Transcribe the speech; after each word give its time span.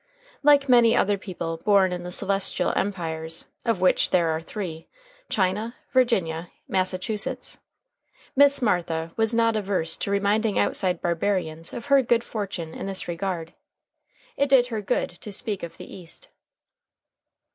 Like 0.41 0.67
many 0.67 0.95
other 0.95 1.15
people 1.19 1.57
born 1.57 1.93
in 1.93 2.01
the 2.01 2.11
celestial 2.11 2.73
empires 2.75 3.45
(of 3.65 3.81
which 3.81 4.09
there 4.09 4.29
are 4.29 4.41
three 4.41 4.87
China, 5.29 5.75
Virginia, 5.93 6.49
Massachusetts), 6.67 7.59
Miss 8.35 8.63
Martha 8.63 9.11
was 9.15 9.31
not 9.31 9.55
averse 9.55 9.95
to 9.97 10.09
reminding 10.09 10.57
outside 10.57 11.03
barbarians 11.03 11.71
of 11.71 11.85
her 11.85 12.01
good 12.01 12.23
fortune 12.23 12.73
in 12.73 12.87
this 12.87 13.07
regard. 13.07 13.53
It 14.37 14.49
did 14.49 14.65
her 14.69 14.81
good 14.81 15.09
to 15.21 15.31
speak 15.31 15.61
of 15.61 15.77
the 15.77 15.95
East. 15.95 16.29